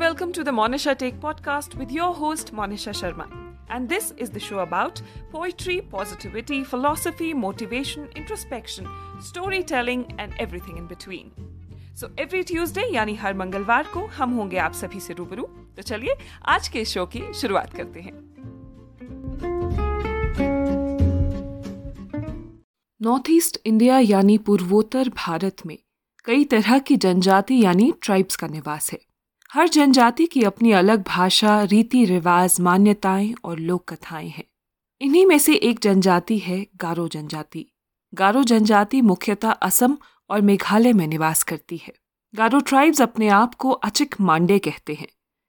[0.00, 3.24] welcome to the Monisha Take podcast with your host Monisha Sharma.
[3.68, 8.86] And this is the show about poetry, positivity, philosophy, motivation, introspection,
[9.20, 11.30] storytelling and everything in between.
[12.00, 15.42] So every Tuesday यानी हर मंगलवार को हम होंगे आप सभी से रूबरू
[15.76, 16.14] तो चलिए
[16.48, 18.14] आज के शो की शुरुआत करते हैं
[23.00, 25.76] नॉर्थ ईस्ट इंडिया यानी पूर्वोत्तर भारत में
[26.24, 28.98] कई तरह की जनजाति यानी ट्राइब्स का निवास है
[29.54, 34.44] हर जनजाति की अपनी अलग भाषा, रीति, रिवाज, मान्यताएँ और लोक कथाएँ हैं।
[35.00, 37.66] इन्हीं में से एक जनजाति है गारो जनजाति।
[38.14, 39.98] गारो जनजाति मुख्यतः असम
[40.30, 41.92] और मेघालय में निवास करती है।
[42.34, 45.08] गारो ट्राइब्स अपने आप को अचिक मांडे कहते हैं।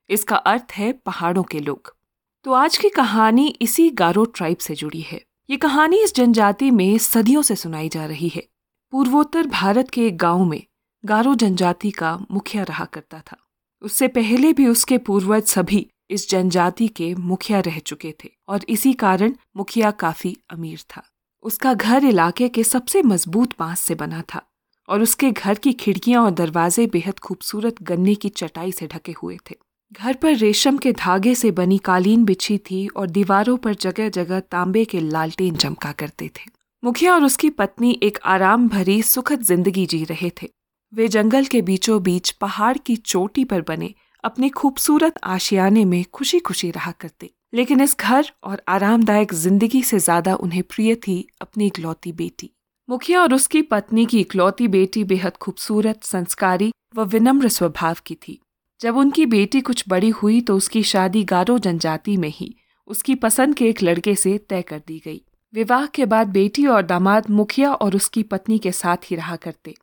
[0.09, 1.95] इसका अर्थ है पहाड़ों के लोग।
[2.43, 6.97] तो आज की कहानी इसी गारो ट्राइब से जुड़ी है। ये कहानी इस जनजाति में
[6.97, 8.47] सदियों से सुनाई जा रही है।
[8.91, 10.63] पूर्वोत्तर भारत के एक गाँव में
[11.05, 13.37] गारो जनजाति का मुखिया रहा करता था।
[13.81, 18.93] उससे पहले भी उसके पूर्वज सभी इस जनजाति के मुखिया रह चुके थे और इसी
[18.93, 21.03] कारण मुखिया काफ़ी अमीर था।
[21.45, 24.41] उसका घर इलाके के सबसे मज़बूत बाँस से बना था
[24.89, 29.37] और उसके घर की खिड़कियाँ और दरवाजे बेहद खूबसूरत गन्ने की चटाई से ढके हुए
[29.51, 29.55] थे।
[29.91, 34.39] घर पर रेशम के धागे से बनी कालीन बिछी थी और दीवारों पर जगह जगह
[34.39, 36.49] तांबे के लालटेन चमका करते थे।
[36.83, 40.49] मुखिया और उसकी पत्नी एक आराम भरी, सुखद ज़िंदगी जी रहे थे।
[40.93, 46.39] वे जंगल के बीचों बीच पहाड़ की चोटी पर बने अपने खूबसूरत आशियाने में खुशी
[46.39, 51.67] खुशी रहा करते। लेकिन इस घर और आरामदायक ज़िंदगी से ज़्यादा उन्हें प्रिय थी अपनी
[51.67, 52.49] इकलौती बेटी।
[52.89, 58.39] मुखिया और उसकी पत्नी की इकलौती बेटी बेहद खूबसूरत, संस्कारी व विनम्र स्वभाव की थी।
[58.81, 62.55] जब उनकी बेटी कुछ बड़ी हुई तो उसकी शादी गारो जनजाति में ही
[62.87, 65.21] उसकी पसंद के एक लड़के से तय कर दी गई।
[65.53, 69.73] विवाह के बाद बेटी और दामाद मुखिया और उसकी पत्नी के साथ ही रहा करते।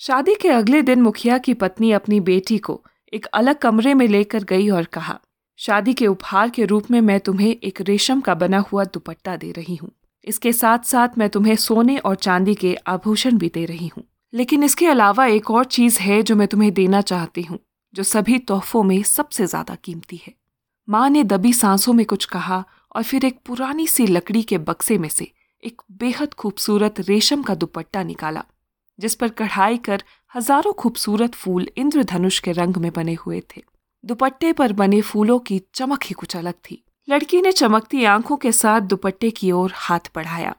[0.00, 2.80] शादी के अगले दिन मुखिया की पत्नी अपनी बेटी को
[3.12, 5.18] एक अलग कमरे में लेकर गई और कहा,
[5.58, 9.50] शादी के उपहार के रूप में मैं तुम्हें एक रेशम का बना हुआ दुपट्टा दे
[9.52, 9.90] रही हूँ।
[10.24, 14.64] इसके साथ साथ मैं तुम्हें सोने और चांदी के आभूषण भी दे रही हूँ। लेकिन
[14.64, 17.58] इसके अलावा एक और चीज़ है जो मैं तुम्हें देना चाहती हूँ,
[17.94, 20.32] जो सभी तोहफों में सबसे ज़्यादा कीमती है।
[20.88, 22.64] माँ ने दबी सांसों में कुछ कहा
[22.96, 25.30] और फिर एक पुरानी सी लकड़ी के बक्से में से
[25.62, 28.44] एक बेहद खूबसूरत रेशम का दुपट्टा निकाला।
[28.98, 30.02] जिस पर कढ़ाई कर
[30.34, 33.62] हज़ारों खूबसूरत फूल इंद्रधनुष के रंग में बने हुए थे।
[34.04, 38.52] दुपट्टे पर बने फूलों की चमक ही कुछ अलग थी। लड़की ने चमकती आँखों के
[38.52, 40.54] साथ दुपट्टे की ओर हाथ बढ़ाया।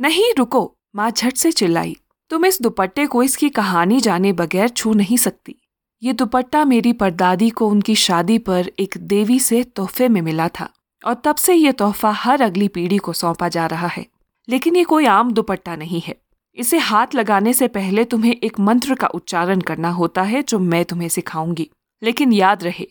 [0.00, 1.96] नहीं, रुको, माँ झट से चिल्लाई।
[2.30, 5.56] तुम इस दुपट्टे को इसकी कहानी जाने बगैर छू नहीं सकती।
[6.02, 10.68] ये दुपट्टा मेरी परदादी को उनकी शादी पर एक देवी से तोहफे में मिला था,
[11.04, 14.06] और तब से ये तोहफा हर अगली पीढ़ी को सौंपा जा रहा है।
[14.48, 16.14] लेकिन ये कोई आम दुपट्टा नहीं है।
[16.56, 20.84] इसे हाथ लगाने से पहले तुम्हें एक मंत्र का उच्चारण करना होता है जो मैं
[20.84, 21.70] तुम्हें सिखाऊँगी।
[22.02, 22.86] लेकिन याद रहे,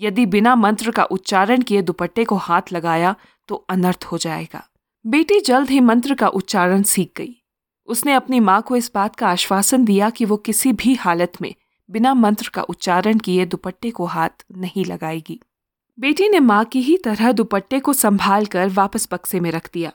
[0.00, 3.14] यदि बिना मंत्र का उच्चारण किए दुपट्टे को हाथ लगाया
[3.48, 4.66] तो अनर्थ हो जाएगा।
[5.06, 7.36] बेटी जल्द ही मंत्र का उच्चारण सीख गई।
[7.86, 11.54] उसने अपनी माँ को इस बात का आश्वासन दिया कि वो किसी भी हालत में
[11.90, 15.40] बिना मंत्र का उच्चारण किए दुपट्टे को हाथ नहीं लगाएगी।
[15.98, 19.92] बेटी ने माँ की ही तरह दुपट्टे को संभाल कर वापस बक्से में रख दिया।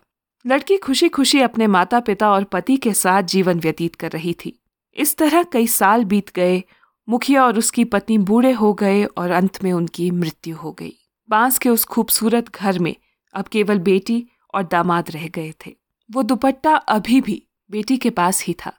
[0.47, 4.59] लड़की खुशी खुशी अपने माता पिता और पति के साथ जीवन व्यतीत कर रही थी।
[4.95, 6.63] इस तरह कई साल बीत गए,
[7.09, 10.93] मुखिया और उसकी पत्नी बूढ़े हो गए और अंत में उनकी मृत्यु हो गई।
[11.29, 12.95] बाँस के उस खूबसूरत घर में
[13.33, 15.75] अब केवल बेटी और दामाद रह गए थे।
[16.11, 18.73] वो दुपट्टा अभी भी बेटी के पास ही था।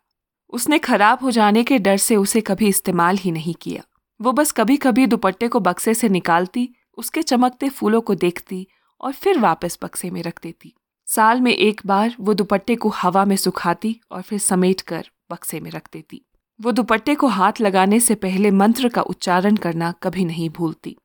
[0.51, 3.83] उसने खराब हो जाने के डर से उसे कभी इस्तेमाल ही नहीं किया।
[4.21, 8.67] वो बस कभी कभी दुपट्टे को बक्से से निकालती, उसके चमकते फूलों को देखती
[9.01, 10.75] और फिर वापस बक्से में रख देती।
[11.09, 15.61] साल में एक बार वो दुपट्टे को हवा में सुखाती और फिर समेट कर बक्से
[15.61, 16.21] में रख देती।
[16.61, 20.97] वो दुपट्टे को हाथ लगाने से पहले मंत्र का उच्चारण करना कभी नहीं भूलती।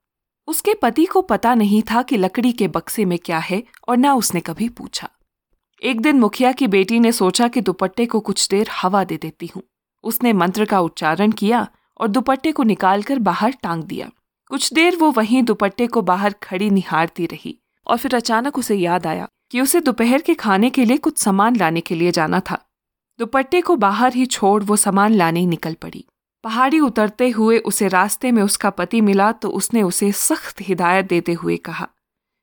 [0.47, 4.13] उसके पति को पता नहीं था कि लकड़ी के बक्से में क्या है और ना
[4.13, 5.09] उसने कभी पूछा।
[5.81, 9.49] एक दिन मुखिया की बेटी ने सोचा कि दुपट्टे को कुछ देर हवा दे देती
[9.55, 9.63] हूँ।
[10.03, 11.67] उसने मंत्र का उच्चारण किया
[11.99, 14.09] और दुपट्टे को निकालकर बाहर टांग दिया।
[14.51, 17.57] कुछ देर वो वहीं दुपट्टे को बाहर खड़ी निहारती रही
[17.87, 21.55] और फिर अचानक उसे याद आया कि उसे दोपहर के खाने के लिए कुछ सामान
[21.55, 22.57] लाने के लिए जाना था।
[23.19, 26.03] दुपट्टे को बाहर ही छोड़ वो सामान लाने निकल पड़ी।
[26.43, 31.33] पहाड़ी उतरते हुए उसे रास्ते में उसका पति मिला तो उसने उसे सख्त हिदायत देते
[31.33, 31.87] हुए कहा,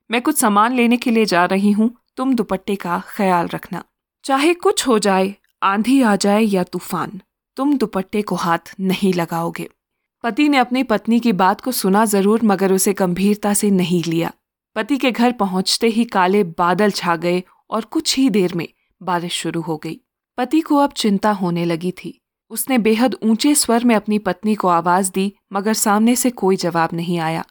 [0.09, 3.83] मैं कुछ सामान लेने के लिए जा रही हूँ, तुम दुपट्टे का ख्याल रखना।
[4.25, 5.33] चाहे कुछ हो जाए,
[5.63, 7.19] आंधी आ जाए या तूफ़ान,
[7.57, 9.67] तुम दुपट्टे को हाथ नहीं लगाओगे।
[10.23, 14.31] पति ने अपनी पत्नी की बात को सुना ज़रूर, मगर उसे गंभीरता से नहीं लिया।
[14.79, 18.67] पति के घर पहुँचते ही काले बादल छा गए और कुछ ही देर में
[19.03, 20.01] बारिश शुरू हो गई।
[20.37, 24.67] पति को अब चिंता होने लगी थी। उसने बेहद ऊँचे स्वर में अपनी पत्नी को
[24.67, 27.45] आवाज़ दी, मगर सामने से कोई जवाब नहीं आया।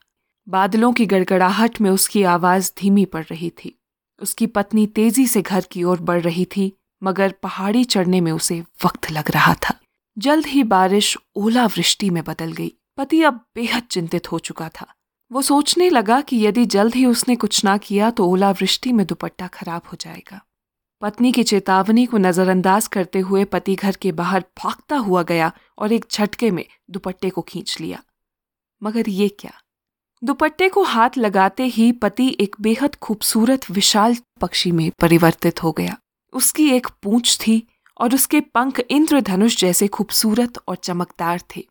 [0.49, 3.79] बादलों की गड़गड़ाहट में उसकी आवाज़ धीमी पड़ रही थी।
[4.23, 6.73] उसकी पत्नी तेज़ी से घर की ओर बढ़ रही थी,
[7.03, 9.81] मगर पहाड़ी चढ़ने में उसे वक्त लग रहा था।
[10.19, 14.95] जल्द ही बारिश ओलावृष्टि में बदल गई। पति अब बेहद चिंतित हो चुका था।
[15.33, 19.47] वो सोचने लगा कि यदि जल्द ही उसने कुछ ना किया तो ओलावृष्टि में दुपट्टा
[19.47, 20.41] खराब हो जाएगा।
[21.01, 25.93] पत्नी की चेतावनी को नजरअंदाज करते हुए पति घर के बाहर भागता हुआ गया और
[25.93, 28.03] एक झटके में दुपट्टे को खींच लिया।
[28.83, 29.53] मगर ये क्या?
[30.25, 35.97] दुपट्टे को हाथ लगाते ही पति एक बेहद खूबसूरत, विशाल पक्षी में परिवर्तित हो गया।
[36.33, 37.67] उसकी एक पूंछ थी
[38.01, 41.68] और उसके पंख इंद्रधनुष जैसे खूबसूरत और चमकदार थे।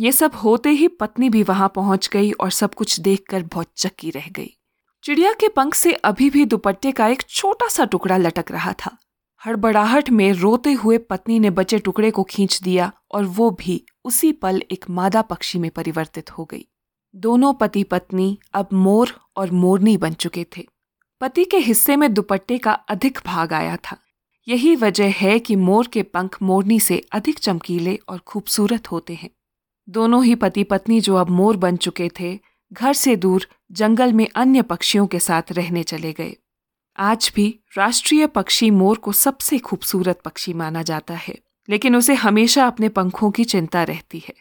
[0.00, 4.10] ये सब होते ही पत्नी भी वहाँ पहुँच गई और सब कुछ देखकर बहुत चक्की
[4.10, 4.56] रह गई।
[5.04, 8.96] चिड़िया के पंख से अभी भी दुपट्टे का एक छोटा सा टुकड़ा लटक रहा था।
[9.46, 14.32] हड़बड़ाहट में रोते हुए पत्नी ने बचे टुकड़े को खींच दिया और वो भी उसी
[14.32, 16.66] पल एक मादा पक्षी में परिवर्तित हो गई।
[17.14, 20.66] दोनों पति पत्नी अब मोर और मोरनी बन चुके थे।
[21.20, 23.96] पति के हिस्से में दुपट्टे का अधिक भाग आया था।
[24.48, 29.30] यही वजह है कि मोर के पंख मोरनी से अधिक चमकीले और खूबसूरत होते हैं।
[29.88, 32.38] दोनों ही पति पत्नी जो अब मोर बन चुके थे,
[32.72, 36.34] घर से दूर जंगल में अन्य पक्षियों के साथ रहने चले गए।
[36.98, 41.38] आज भी राष्ट्रीय पक्षी मोर को सबसे खूबसूरत पक्षी माना जाता है,
[41.68, 44.34] लेकिन उसे हमेशा अपने पंखों की चिंता रहती है।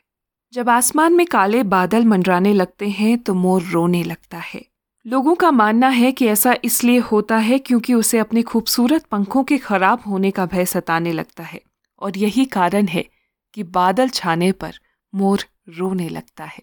[0.54, 4.64] जब आसमान में काले बादल मंडराने लगते हैं तो मोर रोने लगता है।
[5.06, 9.58] लोगों का मानना है कि ऐसा इसलिए होता है क्योंकि उसे अपने खूबसूरत पंखों के
[9.58, 11.62] खराब होने का भय सताने लगता है,
[12.02, 13.06] और यही कारण है
[13.54, 14.80] कि बादल छाने पर
[15.16, 16.62] मोर रोने लगता है।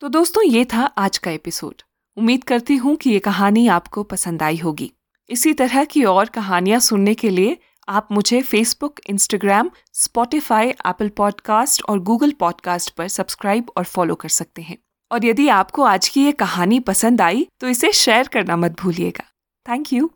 [0.00, 1.82] तो दोस्तों, ये था आज का एपिसोड।
[2.16, 4.92] उम्मीद करती हूँ कि ये कहानी आपको पसंद आई होगी।
[5.30, 7.56] इसी तरह की और कहानियाँ सुनने के लिए
[7.88, 14.28] आप मुझे Facebook Instagram Spotify Apple podcast और गूगल पॉडकास्ट पर सब्सक्राइब और फॉलो कर
[14.28, 14.78] सकते हैं।
[15.10, 19.24] और यदि आपको आज की ये कहानी पसंद आई तो इसे शेयर करना मत भूलिएगा।
[19.66, 20.10] Thank you